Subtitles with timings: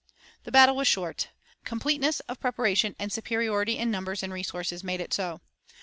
[0.45, 1.27] The battle was short.
[1.63, 5.41] Completeness of preparation and superiority in numbers and resources made it so.